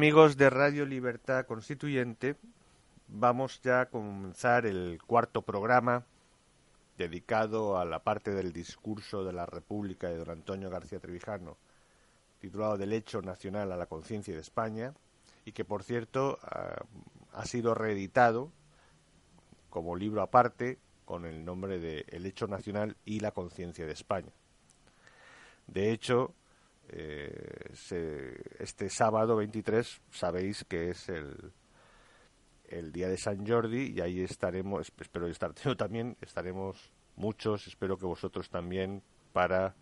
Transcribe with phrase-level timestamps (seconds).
[0.00, 2.36] Amigos de Radio Libertad Constituyente,
[3.06, 6.06] vamos ya a comenzar el cuarto programa
[6.96, 11.58] dedicado a la parte del discurso de la República de don Antonio García Trevijano,
[12.40, 14.94] titulado Del hecho nacional a la conciencia de España,
[15.44, 16.38] y que por cierto
[17.34, 18.50] ha sido reeditado
[19.68, 24.32] como libro aparte con el nombre de El hecho nacional y la conciencia de España.
[25.66, 26.32] De hecho,
[26.92, 31.52] eh, este sábado 23 sabéis que es el,
[32.70, 37.96] el día de San Jordi y ahí estaremos, espero estar yo también, estaremos muchos, espero
[37.96, 39.02] que vosotros también
[39.32, 39.72] para eh,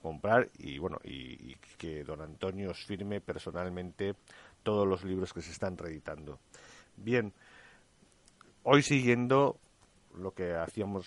[0.00, 4.14] comprar y bueno y, que don Antonio os firme personalmente
[4.62, 6.38] todos los libros que se están reeditando.
[6.96, 7.32] Bien,
[8.62, 9.58] hoy siguiendo
[10.14, 11.06] lo que hacíamos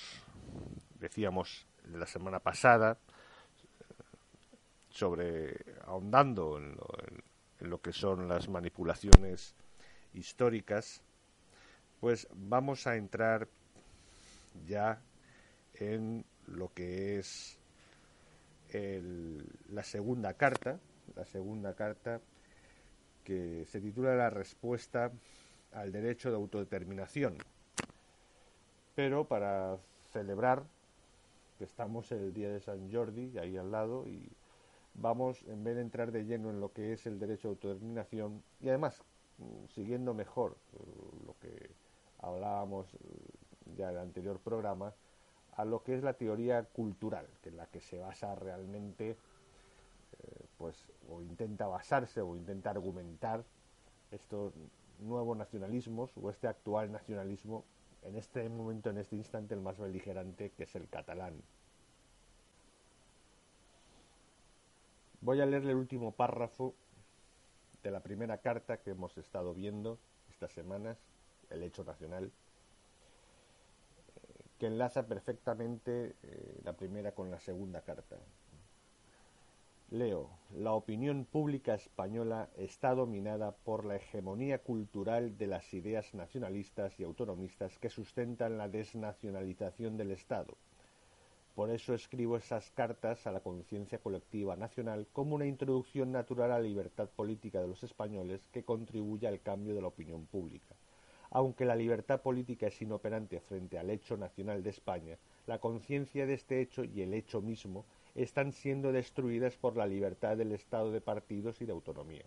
[1.00, 2.97] decíamos la semana pasada
[4.95, 9.53] sobre ahondando en lo, que son las manipulaciones
[10.13, 11.01] históricas,
[12.00, 13.50] pues vamos a entrar
[14.66, 15.01] ya
[15.73, 17.59] en lo que es
[19.69, 20.79] la segunda carta,
[21.16, 22.22] la segunda carta
[23.25, 25.12] que se titula La respuesta
[25.73, 27.38] al derecho de autodeterminación.
[28.95, 29.77] Pero para
[30.13, 30.63] celebrar
[31.57, 34.29] que estamos el día de San Jordi, ahí al lado, y
[34.95, 38.44] vamos, en vez de entrar de lleno en lo que es el derecho de autodeterminación,
[38.61, 39.01] y además,
[39.69, 40.78] siguiendo mejor eh,
[41.25, 41.72] lo que
[42.19, 42.97] hablábamos eh,
[43.75, 44.94] ya en el anterior programa,
[45.53, 50.45] a lo que es la teoría cultural, que es la que se basa realmente, eh,
[50.57, 53.44] pues, o intenta basarse o intenta argumentar
[54.12, 54.53] estos
[55.00, 57.66] nuevos nacionalismos o este actual nacionalismo,
[58.03, 61.41] en este momento, en este instante, el más beligerante, que es el catalán.
[65.25, 66.75] Voy a leerle el último párrafo
[67.81, 69.97] de la primera carta que hemos estado viendo
[70.30, 71.00] estas semanas,
[71.50, 72.31] el hecho nacional,
[74.59, 78.18] que enlaza perfectamente eh, la primera con la segunda carta.
[79.90, 87.00] Leo, la opinión pública española está dominada por la hegemonía cultural de las ideas nacionalistas
[87.00, 90.56] y autonomistas que sustentan la desnacionalización del Estado
[91.56, 96.60] por eso escribo esas cartas a la conciencia colectiva nacional como una introducción natural a
[96.60, 100.76] la libertad política de los españoles que contribuye al cambio de la opinión pública.
[101.32, 105.18] Aunque la libertad política es inoperante frente al hecho nacional de España,
[105.48, 107.86] la conciencia de este hecho y el hecho mismo
[108.16, 112.26] están siendo destruidas por la libertad del Estado de partidos y de autonomía.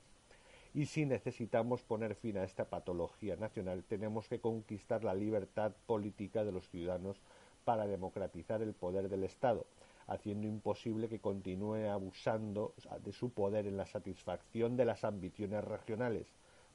[0.75, 6.45] Y si necesitamos poner fin a esta patología nacional, tenemos que conquistar la libertad política
[6.45, 7.21] de los ciudadanos
[7.69, 9.67] para democratizar el poder del Estado,
[10.07, 12.73] haciendo imposible que continúe abusando
[13.05, 16.27] de su poder en la satisfacción de las ambiciones regionales,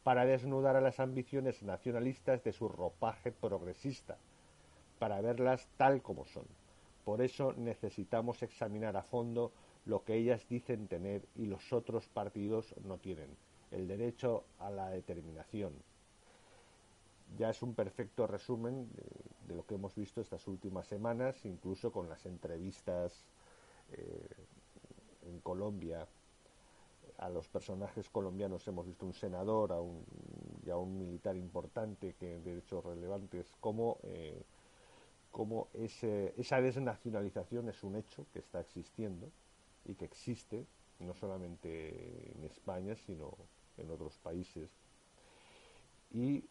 [0.03, 4.19] para desnudar a las ambiciones nacionalistas de su ropaje progresista,
[4.99, 6.45] para verlas tal como son.
[7.03, 9.51] Por eso necesitamos examinar a fondo
[9.87, 13.35] lo que ellas dicen tener y los otros partidos no tienen,
[13.71, 15.73] el derecho a la determinación,
[17.37, 18.89] ya es un perfecto resumen
[19.47, 23.25] de, lo que hemos visto estas últimas semanas, incluso con las entrevistas
[23.91, 24.27] eh,
[25.27, 26.07] en Colombia.
[27.17, 29.77] A los personajes colombianos hemos visto un senador a
[30.65, 34.41] y a un militar importante que de hecho relevantes como eh,
[35.31, 39.29] cómo esa desnacionalización es un hecho que está existiendo
[39.85, 40.65] y que existe
[40.99, 43.35] no solamente en España, sino
[43.77, 44.69] en otros países,
[46.11, 46.43] y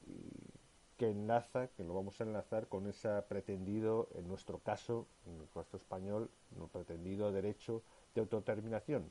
[1.02, 5.49] que enlaza, que lo vamos a enlazar con ese pretendido, en nuestro caso, en el
[5.49, 7.82] caso español, un pretendido derecho
[8.14, 9.10] de autodeterminación.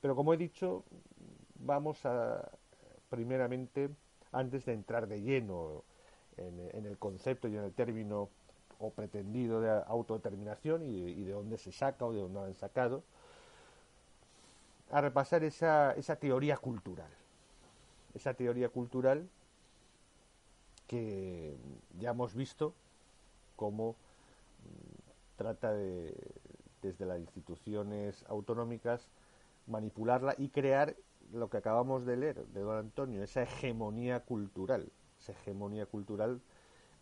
[0.00, 0.82] Pero como he dicho,
[1.60, 2.50] vamos a,
[3.08, 3.88] primeramente,
[4.32, 5.84] antes de entrar de lleno
[6.38, 8.30] en, el concepto y en el término
[8.80, 13.04] o pretendido de autodeterminación y, de dónde se saca o de dónde han sacado,
[14.90, 17.12] a repasar esa, esa teoría cultural.
[18.12, 19.28] Esa teoría cultural
[20.88, 21.56] que
[22.00, 22.74] ya hemos visto
[23.54, 26.16] cómo mm, trata de,
[26.82, 29.08] desde las instituciones autonómicas,
[29.68, 30.96] manipularla y crear
[31.32, 34.90] lo que acabamos de leer de don Antonio, esa hegemonía cultural,
[35.20, 36.40] esa hegemonía cultural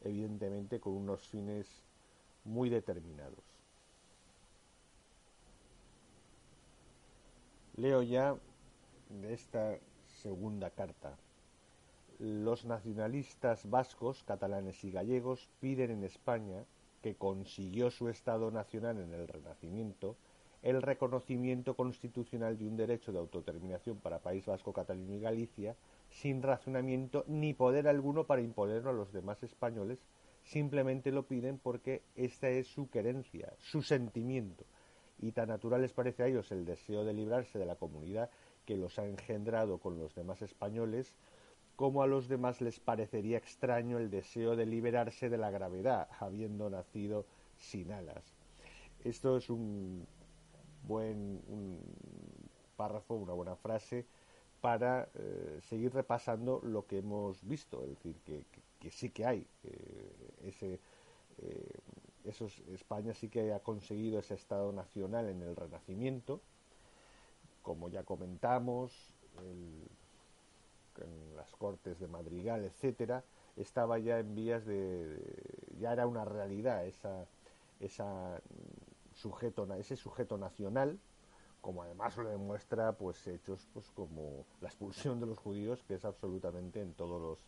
[0.03, 1.67] evidentemente con unos fines
[2.45, 3.45] muy determinados.
[7.77, 8.37] Leo ya
[9.11, 9.79] de esta
[10.23, 11.17] segunda carta.
[12.19, 16.65] Los nacionalistas vascos, catalanes y gallegos piden en España,
[17.03, 20.17] que consiguió su Estado nacional en el Renacimiento,
[20.63, 25.77] el reconocimiento constitucional de un derecho de autodeterminación para País Vasco, Cataluña y Galicia,
[26.09, 29.99] sin razonamiento ni poder alguno para imponerlo a los demás españoles,
[30.43, 34.65] simplemente lo piden porque esta es su querencia, su sentimiento,
[35.19, 38.31] y tan natural les parece a ellos el deseo de librarse de la comunidad
[38.65, 41.15] que los ha engendrado con los demás españoles,
[41.77, 46.71] como a los demás les parecería extraño el deseo de liberarse de la gravedad, habiendo
[46.71, 47.27] nacido
[47.59, 48.25] sin alas.
[49.05, 50.07] Esto es un
[50.87, 51.41] buen
[52.77, 54.07] párrafo, una buena frase
[54.61, 60.13] para eh, seguir repasando lo que hemos visto, es decir, que, sí que hay eh,
[60.45, 60.81] ese,
[61.39, 61.79] eh,
[62.73, 66.41] España sí que ha conseguido ese Estado nacional en el Renacimiento,
[67.63, 68.93] como ya comentamos,
[70.99, 73.25] en las Cortes de Madrigal, etcétera,
[73.57, 75.19] estaba ya en vías de,
[75.79, 77.27] ya era una realidad esa,
[77.81, 78.41] esa
[79.15, 80.99] sujeto, ese sujeto nacional,
[81.61, 86.05] como además lo demuestra pues hechos pues como la expulsión de los judíos, que es
[86.05, 87.39] absolutamente en todos los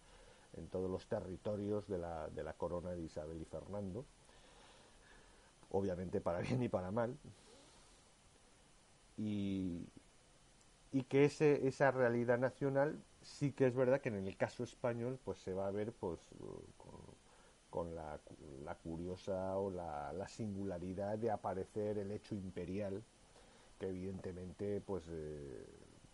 [0.56, 4.04] en todos los territorios de la, de la corona de Isabel y Fernando,
[5.70, 7.16] obviamente para bien y para mal,
[9.18, 9.84] y,
[10.98, 15.20] y que ese, esa realidad nacional sí que es verdad que en el caso español
[15.24, 16.18] pues se va a ver pues
[17.70, 18.18] con la,
[18.82, 23.04] curiosa o la, singularidad de aparecer el hecho imperial,
[23.78, 25.66] que evidentemente pues eh,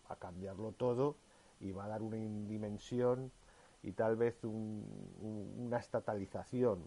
[0.07, 1.15] va a cambiarlo todo
[1.59, 3.31] y va a dar una dimensión
[3.81, 6.85] y tal vez una estatalización,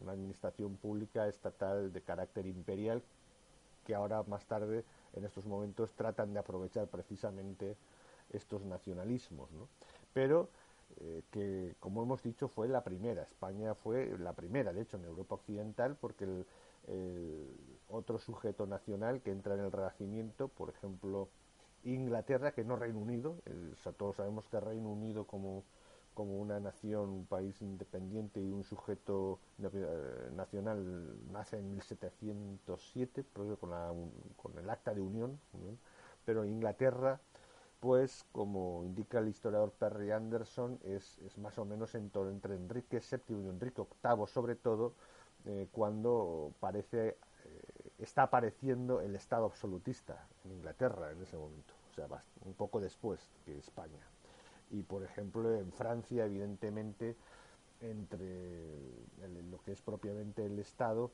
[0.00, 3.02] una administración pública estatal de carácter imperial
[3.84, 4.84] que ahora más tarde
[5.14, 7.76] en estos momentos tratan de aprovechar precisamente
[8.32, 9.50] estos nacionalismos.
[10.12, 10.48] Pero
[10.98, 13.22] eh, que, como hemos dicho, fue la primera.
[13.22, 16.46] España fue la primera, de hecho, en Europa Occidental, porque el,
[17.88, 21.28] otro sujeto nacional que entra en el Renacimiento, por ejemplo,
[21.84, 23.36] Inglaterra, que no Reino Unido,
[23.96, 25.64] todos sabemos que Reino Unido como,
[26.20, 33.70] como una nación, un país independiente y un sujeto eh, nacional nace en 1707, con,
[34.36, 35.40] con el Acta de Unión,
[36.26, 37.18] pero Inglaterra
[37.80, 43.48] pues como indica el historiador Perry Anderson, es, más o menos entre Enrique VII y
[43.48, 44.92] Enrique VIII, sobre todo
[45.46, 51.94] eh, cuando parece eh, está apareciendo el Estado absolutista en Inglaterra en ese momento, o
[51.94, 52.06] sea,
[52.44, 54.09] un poco después que España.
[54.70, 57.16] Y por ejemplo en Francia, evidentemente,
[57.80, 58.78] entre
[59.50, 61.10] lo que es propiamente el Estado,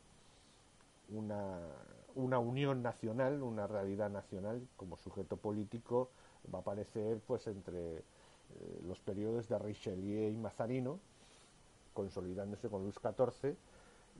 [1.08, 1.58] una,
[2.14, 6.10] una unión nacional, una realidad nacional como sujeto político,
[6.52, 8.02] va a aparecer pues entre eh,
[8.86, 10.98] los periodos de Richelieu y Mazarino,
[11.94, 13.56] consolidándose con Luis XIV,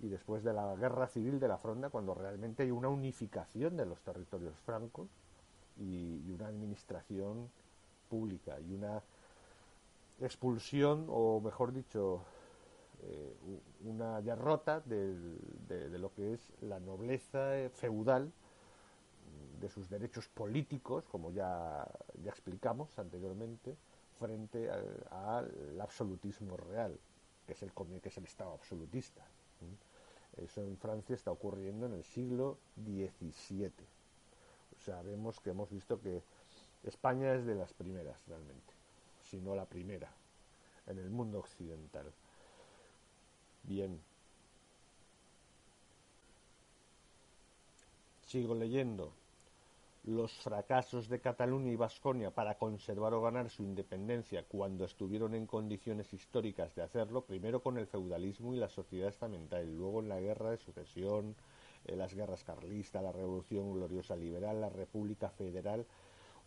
[0.02, 3.86] y después de la guerra civil de la Fronda, cuando realmente hay una unificación de
[3.86, 5.08] los territorios francos
[5.78, 7.48] y, una administración
[8.10, 9.02] pública y una
[10.20, 12.22] expulsión, o mejor dicho,
[13.02, 13.36] eh,
[13.84, 18.32] una derrota de, lo que es la nobleza feudal
[19.60, 21.86] de sus derechos políticos, como ya,
[22.22, 23.76] ya explicamos anteriormente,
[24.18, 26.98] frente al, absolutismo real,
[27.46, 29.22] que es el, que es el Estado absolutista.
[30.36, 33.70] Eso en Francia está ocurriendo en el siglo XVII.
[34.76, 36.22] O sea, vemos que hemos visto que
[36.84, 38.75] España es de las primeras realmente,
[39.30, 40.10] si no la primera,
[40.86, 42.12] en el mundo occidental.
[43.62, 44.00] Bien.
[48.26, 49.12] sigo leyendo,
[50.04, 55.46] los fracasos de Cataluña y Vasconia para conservar o ganar su independencia cuando estuvieron en
[55.46, 60.20] condiciones históricas de hacerlo, primero con el feudalismo y la sociedad estamental, luego en la
[60.20, 61.34] guerra de sucesión,
[61.86, 65.86] en las guerras carlistas, la revolución gloriosa liberal, la república federal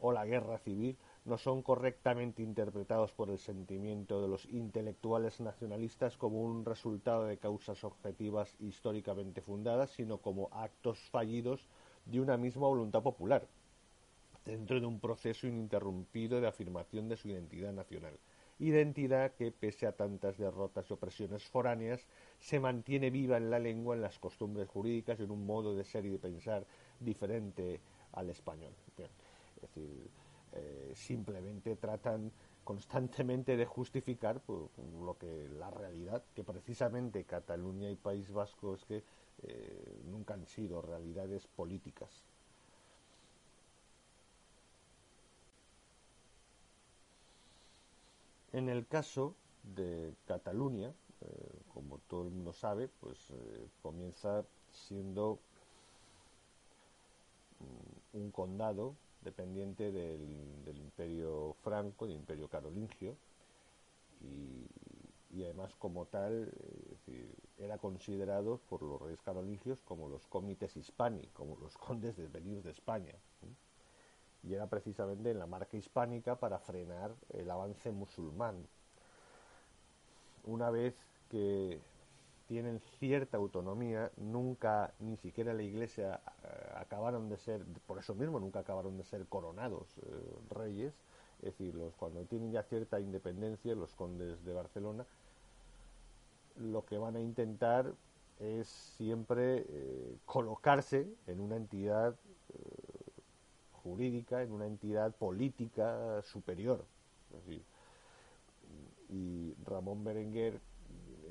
[0.01, 0.97] o la guerra civil,
[1.29, 7.37] no son correctamente interpretados por el sentimiento de los intelectuales nacionalistas como un resultado de
[7.37, 11.67] causas objetivas históricamente fundadas, sino como actos fallidos
[12.05, 13.47] de una misma voluntad popular,
[14.43, 18.17] dentro de un proceso ininterrumpido de afirmación de su identidad nacional.
[18.57, 22.07] Identidad que, pese a tantas derrotas y opresiones foráneas,
[22.39, 25.85] se mantiene viva en la lengua, en las costumbres jurídicas y en un modo de
[25.85, 26.65] ser y de pensar
[26.99, 27.79] diferente
[28.13, 28.73] al español.
[28.97, 30.09] es decir,
[30.53, 32.31] eh, simplemente tratan
[32.63, 34.59] constantemente de justificar pues,
[35.01, 39.03] lo que la realidad que precisamente Cataluña y País Vasco es que
[39.43, 42.09] eh, nunca han sido realidades políticas.
[48.51, 49.35] En el caso
[49.75, 50.91] de Cataluña,
[51.21, 53.31] eh, como todo el mundo sabe, pues
[53.83, 55.39] comienza siendo
[57.59, 63.15] mm, un condado dependiente del, imperio franco, del imperio carolingio,
[64.21, 64.67] y,
[65.43, 66.51] además como tal
[67.57, 72.61] era considerado por los reyes carolingios como los comites hispani, como los condes de venir
[72.63, 73.15] de España.
[74.43, 78.65] Y era precisamente en la marca hispánica para frenar el avance musulmán.
[80.45, 80.95] Una vez
[81.29, 81.81] que
[82.49, 88.39] tienen cierta autonomía, nunca, ni siquiera la iglesia, eh, acabaron de ser, por eso mismo
[88.39, 90.01] nunca acabaron de ser coronados eh,
[90.49, 90.91] reyes,
[91.43, 95.05] es decir, los, cuando tienen ya cierta independencia, los condes de Barcelona,
[96.57, 97.93] lo que van a intentar
[98.39, 102.15] es siempre eh, colocarse en una entidad
[103.83, 106.83] jurídica, en una entidad política superior.
[109.07, 110.59] y Ramón Berenguer,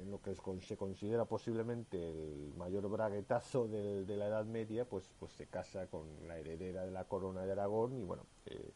[0.02, 5.32] en lo que se considera posiblemente el mayor braguetazo de, la Edad Media, pues, pues
[5.32, 8.72] se casa con la heredera de la corona de Aragón y bueno, eh,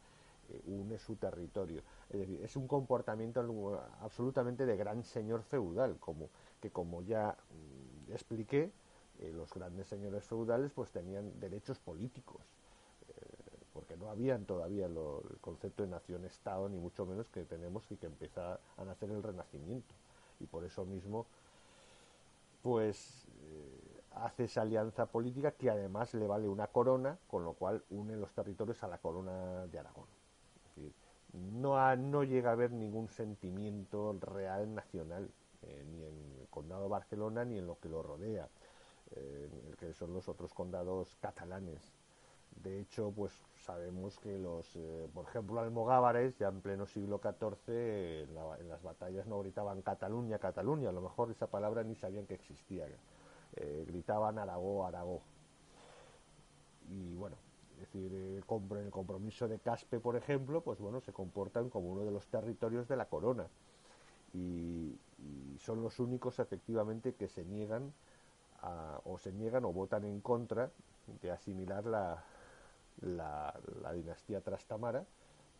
[0.66, 1.82] une su territorio.
[2.10, 3.40] Es decir, es un comportamiento
[4.00, 6.28] absolutamente de gran señor feudal, como
[6.60, 8.70] que como ya mm, expliqué,
[9.18, 12.42] eh, los grandes señores feudales pues tenían derechos políticos,
[13.08, 13.12] eh,
[13.72, 14.98] porque no habían todavía el
[15.40, 19.94] concepto de nación-estado, ni mucho menos que tenemos y que empieza a nacer el renacimiento.
[20.42, 21.26] Y por eso mismo,
[22.62, 27.82] pues eh, hace esa alianza política que además le vale una corona, con lo cual
[27.90, 30.06] une los territorios a la corona de Aragón.
[31.32, 35.30] no, no llega a haber ningún sentimiento real nacional
[35.62, 38.48] eh, ni en el condado de Barcelona ni en lo que lo rodea,
[39.12, 42.01] eh, que son los otros condados catalanes.
[42.56, 43.32] De hecho, pues
[43.64, 48.34] sabemos que los, eh, por ejemplo, almogávares, ya en pleno siglo XIV, en,
[48.68, 52.86] las batallas no gritaban Cataluña, Cataluña, a lo mejor esa palabra ni sabían que existía,
[53.86, 55.22] gritaban Aragó, Aragó.
[56.88, 57.36] Y bueno,
[57.74, 62.12] es decir, el compromiso de Caspe, por ejemplo, pues bueno, se comportan como uno de
[62.12, 63.46] los territorios de la corona
[64.34, 64.98] y,
[65.58, 67.92] son los únicos efectivamente que se niegan
[69.04, 70.72] o se niegan o votan en contra
[71.20, 72.24] de asimilar la,
[73.00, 73.54] la,
[73.94, 75.04] dinastía Trastamara,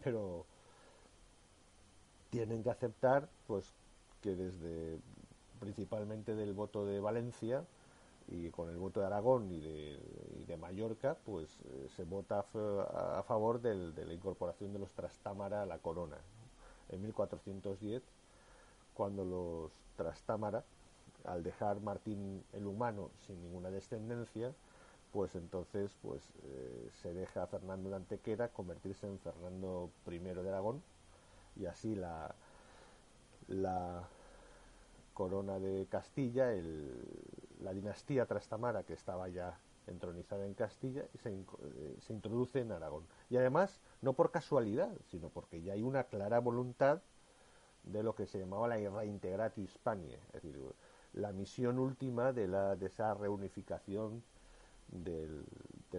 [0.03, 0.47] pero
[2.31, 3.73] tienen que aceptar pues
[4.21, 4.99] que desde
[5.61, 7.65] principalmente del voto de Valencia
[8.29, 13.61] y con el voto de Aragón y de, Mallorca, pues eh, se vota a, favor
[13.61, 16.19] de la incorporación de los Trastámara a la corona.
[16.91, 18.03] En 1410
[18.95, 20.65] cuando los Trastámara,
[21.25, 24.53] al dejar Martín el Humano sin ninguna descendencia,
[25.13, 30.49] pues entonces pues eh, se deja a Fernando de Antequera convertirse en Fernando I de
[30.49, 30.83] Aragón
[31.57, 32.35] y así la,
[33.49, 34.09] la
[35.15, 36.51] corona de Castilla,
[37.61, 42.73] la dinastía Trastamara que estaba ya entronizada en Castilla y se, eh, se introduce en
[42.73, 43.05] Aragón.
[43.29, 47.03] Y además, no por casualidad, sino porque ya hay una clara voluntad
[47.83, 50.57] de lo que se llamaba la Reintegratio Hispania, es decir,
[51.13, 54.23] la misión última de, la, de esa reunificación
[54.93, 55.45] del,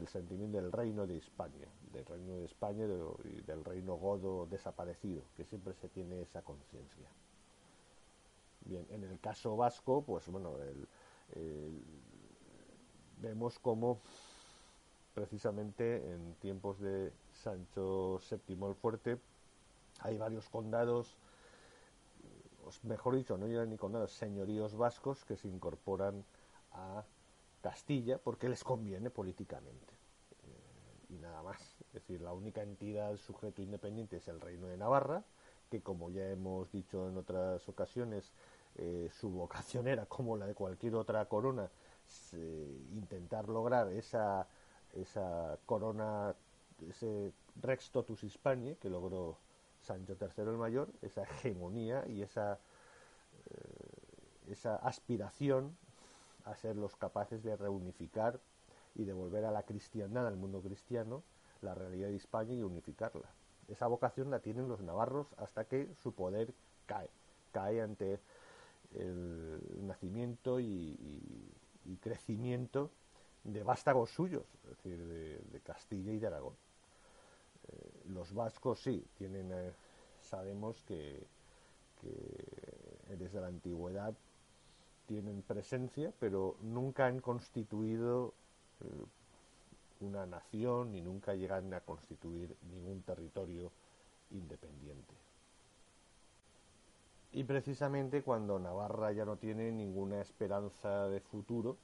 [0.07, 5.45] sentimiento del reino de España, del reino de España y del reino godo desaparecido, que
[5.45, 7.09] siempre se tiene esa conciencia.
[8.65, 10.55] Bien, en el caso vasco, pues bueno,
[13.17, 13.99] vemos como
[15.13, 19.19] precisamente en tiempos de Sancho VII el Fuerte
[19.99, 21.17] hay varios condados
[22.83, 26.23] mejor dicho, no llegan ni con nada, señoríos vascos que se incorporan
[26.71, 27.03] a
[27.63, 29.93] Castilla porque les conviene políticamente.
[31.09, 31.61] y nada más.
[31.87, 35.23] Es decir, la única entidad sujeto independiente es el Reino de Navarra,
[35.69, 38.33] que como ya hemos dicho en otras ocasiones,
[38.75, 41.69] eh, su vocación era, como la de cualquier otra corona,
[42.91, 44.45] intentar lograr esa,
[44.93, 46.35] esa corona,
[46.89, 49.37] ese Rex Totus Hispanie que logró
[49.79, 52.59] Sancho III el Mayor, esa hegemonía y esa,
[53.49, 55.77] eh, esa aspiración
[56.45, 58.39] a ser los capaces de reunificar
[58.95, 61.23] y devolver a la cristiandad, al mundo cristiano,
[61.61, 63.29] la realidad de España y unificarla.
[63.67, 66.53] Esa vocación la tienen los navarros hasta que su poder
[66.85, 67.09] cae,
[67.51, 68.19] cae ante
[68.93, 71.49] el nacimiento y,
[72.01, 72.91] crecimiento
[73.43, 76.55] de vástagos suyos, es decir, de, Castilla y de Aragón.
[77.67, 79.71] Eh, los vascos sí, tienen, eh,
[80.21, 81.25] sabemos que,
[83.17, 84.13] desde la antigüedad
[85.07, 88.33] tienen presencia, pero nunca han constituido
[88.81, 89.05] eh,
[90.01, 93.71] una nación ni nunca llegan a constituir ningún territorio
[94.31, 95.13] independiente.
[97.31, 101.77] Y precisamente cuando Navarra ya no tiene ninguna esperanza de futuro,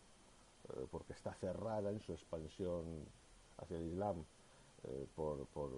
[0.70, 2.84] eh, porque está cerrada en su expansión
[3.58, 4.24] hacia el Islam
[4.84, 5.70] eh, por, por,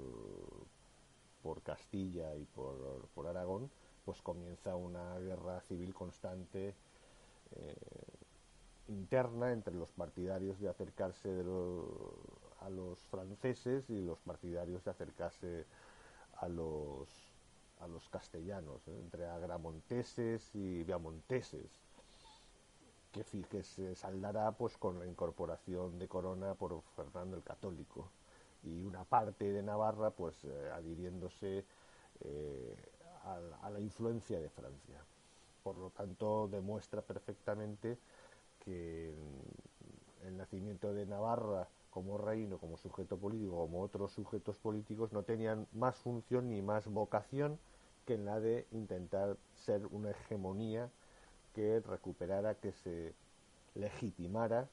[1.63, 3.69] Castilla y por, por, Aragón,
[4.03, 6.74] pues comienza una guerra civil constante
[7.55, 7.75] eh,
[8.88, 15.65] interna entre los partidarios de acercarse a los franceses y los partidarios de acercarse
[16.38, 17.10] a los,
[17.79, 19.00] a los castellanos, ¿eh?
[19.00, 21.70] entre agramonteses y viamonteses,
[23.12, 28.10] que, que se saldará pues con la incorporación de Corona por Fernando el Católico
[28.63, 31.65] y una parte de Navarra pues eh, adhiriéndose
[33.24, 35.03] a la influencia de Francia.
[35.63, 37.98] Por lo tanto, demuestra perfectamente
[38.63, 39.13] que
[40.25, 45.68] el nacimiento de Navarra como reino, como sujeto político, como otros sujetos políticos, no tenían
[45.74, 47.59] más función ni más vocación
[48.05, 50.90] que la de intentar ser una hegemonía
[51.53, 53.14] que recuperara, que se
[53.75, 54.68] legitimara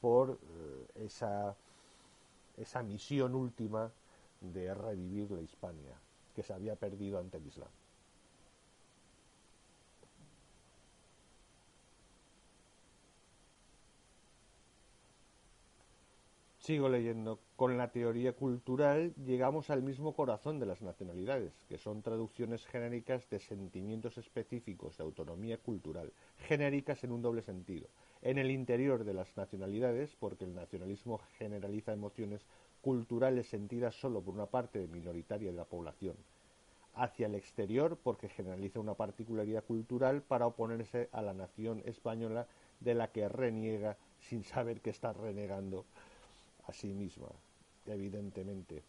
[0.00, 1.54] por eh, esa,
[2.56, 3.90] esa misión última
[4.40, 5.96] de revivir la Hispania,
[6.34, 7.68] que se había perdido ante el Islam.
[16.70, 17.40] Sigo leyendo.
[17.56, 23.28] Con la teoría cultural llegamos al mismo corazón de las nacionalidades, que son traducciones genéricas
[23.28, 26.12] de sentimientos específicos de autonomía cultural,
[26.46, 27.88] genéricas en un doble sentido.
[28.22, 32.46] En el interior de las nacionalidades, porque el nacionalismo generaliza emociones
[32.82, 36.14] culturales sentidas solo por una parte minoritaria de la población.
[36.94, 42.46] Hacia el exterior, porque generaliza una particularidad cultural para oponerse a la nación española
[42.78, 45.84] de la que reniega sin saber que está renegando
[46.70, 47.28] a sí misma,
[47.86, 48.82] evidentemente.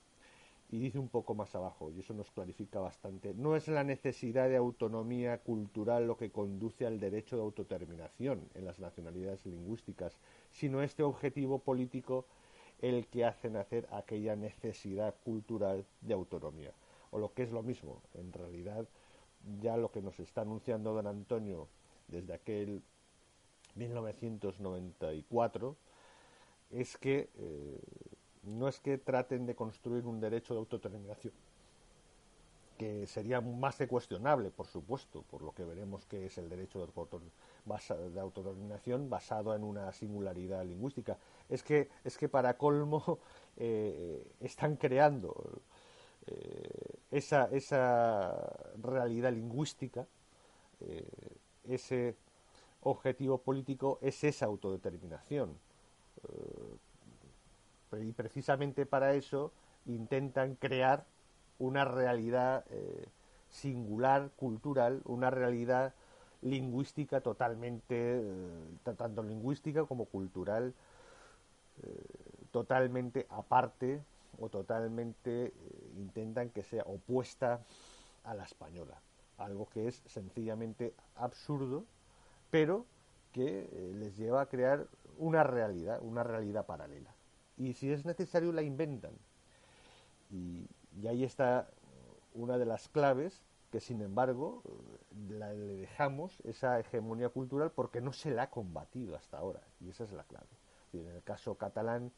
[0.70, 4.48] Y dice un poco más abajo, y eso nos clarifica bastante, no es la necesidad
[4.48, 10.18] de autonomía cultural lo que conduce al derecho de autodeterminación en las nacionalidades lingüísticas,
[10.50, 12.26] sino este objetivo político
[12.82, 16.72] el que hace nacer aquella necesidad cultural de autonomía.
[17.12, 18.88] O lo que es lo mismo, en realidad
[19.62, 21.68] ya lo que nos está anunciando don Antonio
[22.08, 22.82] desde aquel
[23.76, 25.76] 1994
[26.74, 27.80] es que eh,
[28.44, 31.34] no es que traten de construir un derecho de autodeterminación,
[32.78, 36.80] que sería más que cuestionable, por supuesto, por lo que veremos que es el derecho
[36.80, 41.18] de autodeterminación basado en una singularidad lingüística.
[41.48, 43.20] Es que, es que para colmo
[43.58, 45.62] eh, están creando
[46.26, 50.08] eh, esa, esa, realidad lingüística,
[51.64, 52.16] ese
[52.82, 55.56] objetivo político es esa autodeterminación
[56.24, 59.52] eh, y precisamente para eso
[59.86, 61.06] intentan crear
[61.60, 63.06] una realidad eh,
[63.50, 65.94] singular, cultural, una realidad
[66.42, 70.74] lingüística totalmente, eh, tanto lingüística como cultural,
[72.52, 74.04] totalmente aparte
[74.40, 75.52] o totalmente
[75.98, 77.62] intentan que sea opuesta
[78.24, 79.02] a la española.
[79.38, 81.86] Algo que es sencillamente absurdo,
[82.52, 82.86] pero
[83.32, 84.86] que les lleva a crear
[85.22, 87.14] una realidad, una realidad paralela.
[87.56, 89.14] Y si es necesario la inventan.
[90.32, 90.68] Y,
[91.08, 91.70] ahí está
[92.34, 94.64] una de las claves que sin embargo
[95.30, 99.62] le dejamos esa hegemonía cultural porque no se la ha combatido hasta ahora.
[99.80, 100.48] Y esa es la clave.
[100.94, 102.12] en el caso catalán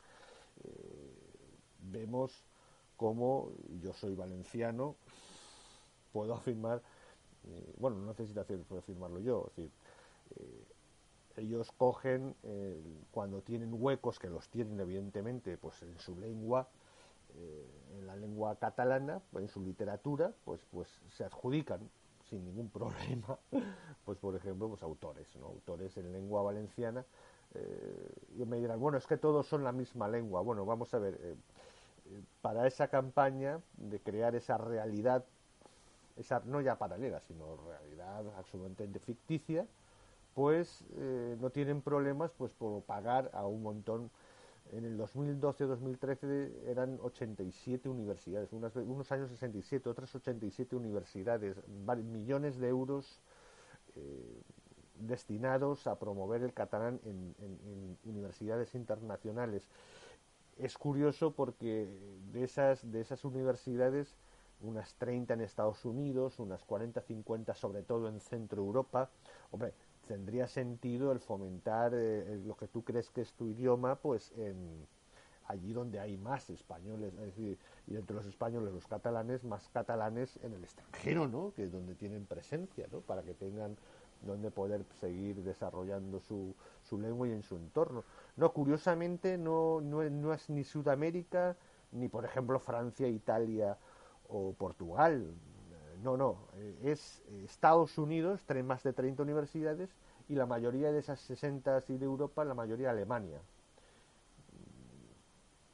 [0.64, 1.44] eh,
[1.80, 2.46] vemos
[2.96, 4.96] cómo yo soy valenciano,
[6.14, 6.82] puedo afirmar,
[7.44, 9.70] eh, bueno, no necesito afirmarlo yo, eh,
[11.38, 16.68] ellos cogen eh, cuando tienen huecos que los tienen evidentemente pues en su lengua
[17.36, 17.68] eh,
[17.98, 21.90] en la lengua catalana en su literatura pues pues se adjudican
[22.30, 23.38] sin ningún problema
[24.06, 27.04] pues por ejemplo pues autores no autores en lengua valenciana
[27.56, 31.00] eh, y me dirán bueno es que todos son la misma lengua bueno vamos a
[31.00, 31.36] ver
[32.42, 35.26] para esa campaña de crear esa realidad
[36.16, 39.66] esa no ya paralela sino realidad absolutamente ficticia
[40.34, 40.84] pues
[41.40, 44.10] no tienen problemas pues por pagar a un montón.
[44.72, 53.22] En el 2012-2013 eran 87 universidades, unos años 67, otras 87 universidades, millones de euros
[53.96, 54.42] eh,
[54.96, 59.70] destinados a promover el catalán en, en, universidades internacionales.
[60.58, 61.88] Es curioso porque
[62.32, 64.16] de esas, de esas universidades,
[64.62, 69.10] unas 30 en Estados Unidos, unas 40, 50 sobre todo en Centro Europa,
[69.52, 69.74] hombre,
[70.08, 74.88] tendría sentido el fomentar eh, lo que tú crees que es tu idioma, pues en
[75.48, 80.40] allí donde hay más españoles, es decir, y entre los españoles, los catalanes, más catalanes
[80.44, 81.54] en el extranjero, ¿no?
[81.54, 83.02] Que es donde tienen presencia, ¿no?
[83.02, 83.76] Para que tengan
[84.22, 88.06] donde poder seguir desarrollando su, su lengua y en su entorno.
[88.38, 91.58] No, curiosamente no, no, no es ni Sudamérica,
[91.92, 93.78] ni por ejemplo Francia, Italia
[94.30, 95.34] o Portugal,
[96.04, 99.90] no, no, eh, es eh, Estados Unidos, más de 30 universidades,
[100.30, 103.40] y la mayoría de esas 60 así de Europa, la mayoría Alemania,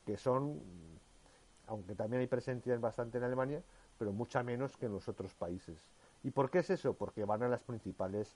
[0.06, 0.60] que son,
[1.68, 3.62] aunque también hay presencia bastante en Alemania,
[3.98, 5.78] pero mucha menos que en los otros países.
[6.24, 6.94] ¿Y por qué es eso?
[6.94, 8.36] Porque van a las principales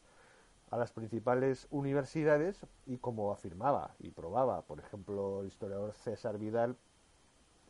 [0.73, 6.75] a las principales universidades y como afirmaba y probaba, por ejemplo, el historiador César Vidal,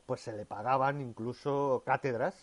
[0.05, 2.33] pues se le pagaban incluso cátedras,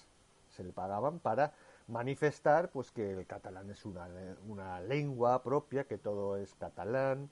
[0.51, 1.55] se le pagaban para
[1.91, 4.09] manifestar pues que el catalán es una,
[4.49, 7.31] una lengua propia, que todo es catalán,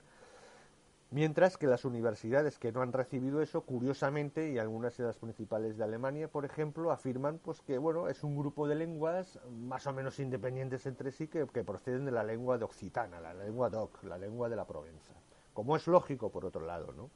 [1.11, 5.79] mientras que las universidades que no han recibido eso, curiosamente, y algunas de las principales
[5.79, 9.93] de Alemania, por ejemplo, afirman pues que bueno, es un grupo de lenguas más o
[9.93, 14.19] menos independientes entre sí que, proceden de la lengua de Occitana, la lengua DOC, la
[14.19, 15.15] lengua de la Provenza.
[15.55, 17.11] Como es lógico, por otro lado, ¿no?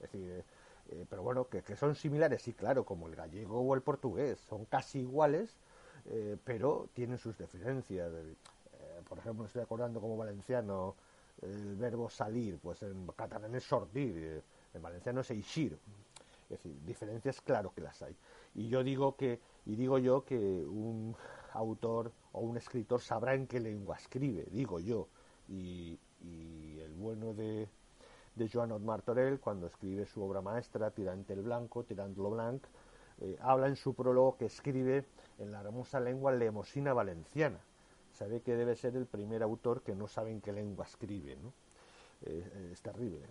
[0.00, 0.44] Es decir,
[0.90, 4.38] eh, pero bueno, que, que son similares, sí, claro, como el gallego o el portugués,
[4.40, 5.58] son casi iguales,
[6.10, 8.10] eh, pero tienen sus diferencias.
[8.12, 8.34] Eh,
[9.08, 10.94] por ejemplo, estoy acordando como valenciano
[11.42, 14.42] el verbo salir, pues en catalán es sortir, eh,
[14.74, 15.78] en valenciano es eixir.
[16.44, 18.16] Es decir, diferencias claro que las hay.
[18.54, 21.14] Y yo digo que, y digo yo que un
[21.52, 25.08] autor o un escritor sabrá en qué lengua escribe, digo yo.
[25.48, 27.68] Y, el bueno de,
[28.34, 32.64] de Joan Martorell, cuando escribe su obra maestra, Tirante el Blanco, Tirant lo Blanc,
[33.40, 35.04] habla en su prólogo que escribe
[35.38, 37.58] en la hermosa lengua lemosina valenciana.
[38.12, 41.52] Sabe que debe ser el primer autor que no sabe en qué lengua escribe, ¿no?
[42.22, 43.26] Eh, es terrible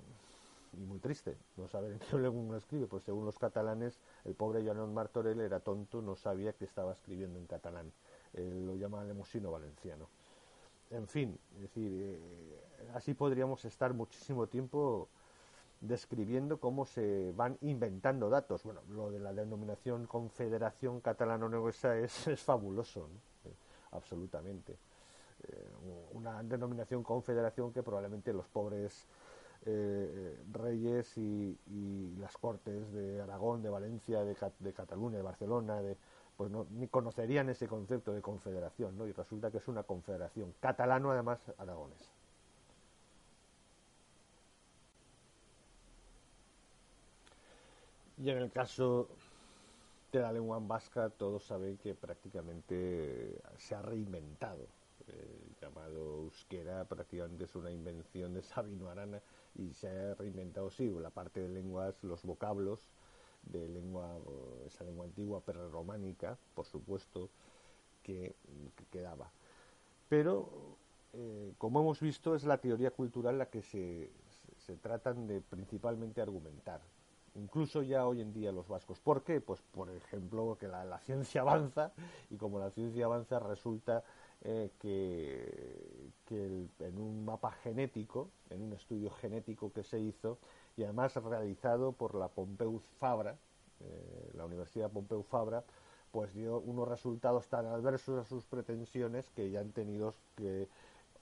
[0.74, 4.64] y muy triste no saber en qué lengua escribe, pues según los catalanes, el pobre
[4.66, 7.92] Joan Martorell era tonto, no sabía que estaba escribiendo en catalán.
[8.34, 10.08] lo llama lemosino valenciano.
[10.90, 15.10] En fin, es decir, eh, así podríamos estar muchísimo tiempo
[15.82, 18.64] describiendo cómo se van inventando datos.
[18.64, 23.10] Bueno, lo de la denominación Confederación Catalano-Nueva es, es fabuloso,
[23.46, 23.54] eh,
[23.92, 24.78] absolutamente.
[25.44, 25.70] Eh,
[26.14, 29.08] una denominación confederación que probablemente los pobres
[29.66, 31.58] eh, reyes y,
[32.20, 35.82] las cortes de Aragón, de Valencia, de, Cataluña, de Barcelona,
[36.36, 39.08] pues no, ni conocerían ese concepto de confederación, ¿no?
[39.08, 42.17] Y resulta que es una confederación catalano, además, aragones.
[48.18, 49.08] Y en el caso
[50.12, 54.66] de la lengua vasca, todos saben que prácticamente se ha reinventado.
[55.08, 59.22] El llamado euskera prácticamente es una invención de Sabino Arana
[59.56, 62.90] y se ha reinventado, sí, la parte de lenguas, los vocablos
[63.44, 64.18] de lengua,
[64.66, 67.30] esa lengua antigua románica, por supuesto,
[68.02, 68.36] que,
[68.92, 69.32] quedaba.
[70.10, 70.50] Pero,
[71.14, 74.10] eh, como hemos visto, es la teoría cultural la que se,
[74.58, 76.82] se tratan de principalmente argumentar
[77.38, 79.00] incluso ya hoy en día los vascos.
[79.00, 79.40] ¿Por qué?
[79.42, 81.94] Pues por ejemplo que la, ciencia avanza
[82.30, 84.04] y como la ciencia avanza resulta
[84.42, 90.40] eh, que, en un mapa genético, en un estudio genético que se hizo
[90.76, 93.38] y además realizado por la Pompeu Fabra,
[93.80, 95.64] eh, la Universidad Pompeu Fabra,
[96.12, 100.68] pues dio unos resultados tan adversos a sus pretensiones que ya han tenido que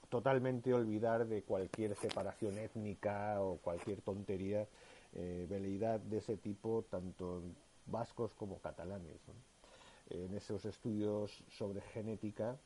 [0.09, 4.67] totalmente olvidar de cualquier separación étnica o cualquier tontería
[5.15, 7.41] eh, veleidad de ese tipo, tanto
[7.85, 9.21] vascos como catalanes.
[10.09, 12.57] En esos estudios sobre genética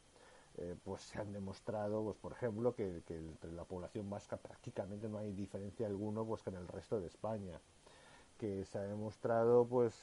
[0.57, 5.17] eh, pues se han demostrado, pues por ejemplo, que, entre la población vasca prácticamente no
[5.19, 7.61] hay diferencia alguna pues que en el resto de España,
[8.37, 9.93] que se ha demostrado, pues,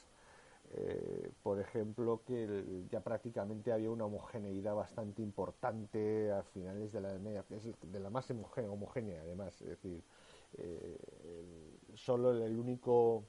[0.71, 7.13] eh, por ejemplo, que ya prácticamente había una homogeneidad bastante importante a finales de la
[7.19, 10.03] media, es de la más homogénea, además, es decir,
[10.57, 10.97] eh,
[11.97, 13.23] solo el único,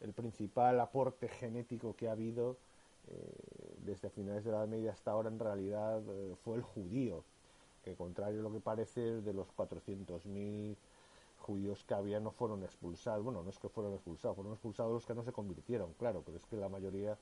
[0.00, 2.56] el principal aporte genético que ha habido
[3.08, 7.24] eh, desde finales de la Edad Media hasta ahora en realidad eh, fue el judío,
[7.84, 10.76] que contrario a lo que parece de los 400.000
[11.38, 15.04] judíos que había no fueron expulsados, bueno, no es que fueron expulsados, fueron expulsados los
[15.06, 17.18] que no se convirtieron, claro, pero es que la mayoría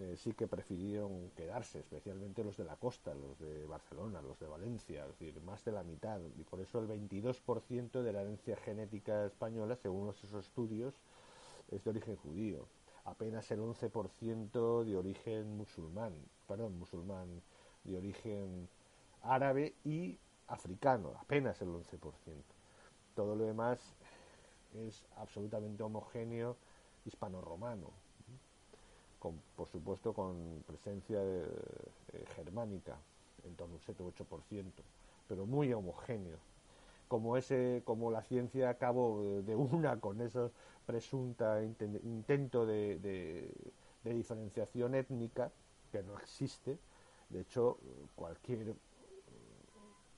[0.00, 4.48] eh, sí que prefirieron quedarse, especialmente los de la costa, los de Barcelona, los de
[4.48, 8.56] Valencia, es decir, más de la mitad, y por eso el 22% de la herencia
[8.56, 10.94] genética española, según esos estudios,
[11.70, 12.66] es de origen judío.
[13.04, 16.14] Apenas el 11% de origen musulmán,
[16.48, 17.42] perdón, musulmán,
[17.84, 18.68] de origen
[19.22, 22.00] árabe y africano, apenas el 11%.
[23.14, 23.78] Todo lo demás
[24.74, 26.56] es absolutamente homogéneo
[27.04, 27.90] hispano-romano,
[29.24, 31.46] con, por supuesto con presencia eh,
[32.36, 32.94] germánica,
[33.46, 34.70] en torno a un 7-8%,
[35.26, 36.36] pero muy homogéneo.
[37.08, 40.52] Como, ese, como la ciencia acabó de una con esos
[40.84, 43.50] presunta intento de,
[44.04, 45.50] diferenciación étnica
[45.90, 46.76] que no existe.
[47.30, 47.78] De hecho,
[48.14, 48.74] cualquier,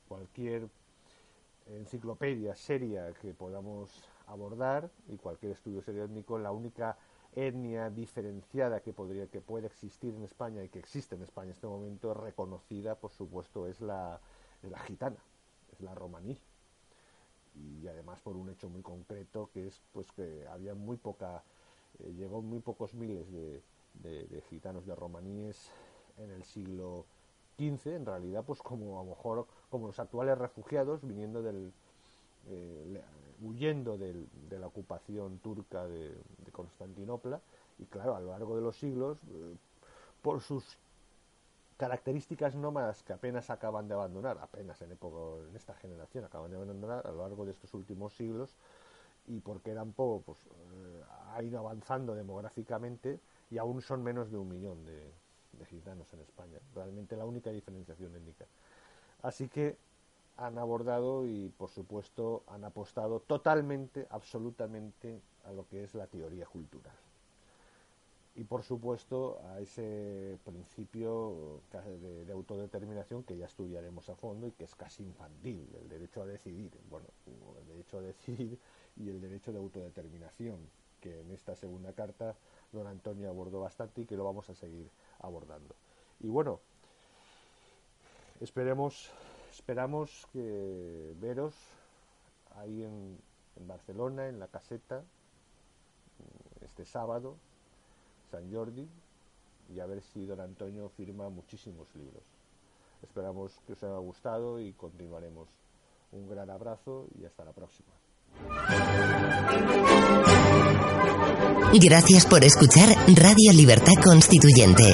[0.09, 0.67] cualquier
[1.67, 3.89] enciclopedia seria que podamos
[4.27, 6.97] abordar y cualquier estudio serio étnico, la única
[7.35, 11.55] etnia diferenciada que podría que puede existir en España y que existe en España en
[11.55, 14.19] este momento reconocida, por supuesto, es la,
[14.63, 15.17] la gitana,
[15.71, 16.37] es la romaní.
[17.55, 21.43] Y además por un hecho muy concreto que es pues que había muy poca
[21.99, 23.63] eh, llegó muy pocos miles de,
[24.49, 25.71] gitanos de romaníes
[26.17, 27.05] en el siglo
[27.57, 31.73] XV en realidad pues como a lo mejor como los actuales refugiados viniendo del
[32.47, 33.01] eh,
[33.41, 36.15] huyendo de la ocupación turca de,
[36.51, 37.39] Constantinopla
[37.77, 39.55] y claro a lo largo de los siglos eh,
[40.21, 40.77] por sus
[41.77, 46.57] características nómadas que apenas acaban de abandonar, apenas en, época, en esta generación acaban de
[46.57, 48.55] abandonar a lo largo de estos últimos siglos,
[49.27, 51.03] y porque eran poco, pues eh,
[51.35, 53.19] ha ido avanzando demográficamente
[53.51, 55.11] y aún son menos de un millón de,
[55.65, 56.59] gitanos en España.
[56.75, 58.45] Realmente la única diferenciación étnica.
[59.23, 59.75] Así que
[60.37, 66.45] han abordado y, por supuesto, han apostado totalmente, absolutamente a lo que es la teoría
[66.45, 66.95] cultural
[68.37, 74.65] y por supuesto a ese principio de, autodeterminación que ya estudiaremos a fondo y que
[74.65, 77.07] es casi infantil, el derecho a decidir, bueno,
[77.59, 78.59] el derecho a decidir
[78.95, 80.59] y el derecho de autodeterminación,
[81.01, 82.35] que en esta segunda carta
[82.71, 84.87] don Antonio abordó bastante y que lo vamos a seguir
[85.19, 85.75] abordando.
[86.19, 86.59] Y bueno,
[88.39, 89.09] esperemos,
[89.57, 90.27] esperamos
[91.19, 91.53] veros
[92.55, 93.17] ahí en
[93.67, 95.03] Barcelona, en la caseta,
[96.61, 97.35] este sábado,
[98.31, 98.87] San Jordi
[99.73, 102.23] y a ver si don Antonio firma muchísimos libros.
[103.03, 105.47] Esperamos que os haya gustado y continuaremos.
[106.11, 107.89] Un gran abrazo y hasta la próxima.
[111.79, 114.93] Gracias por escuchar Radio Libertad Constituyente.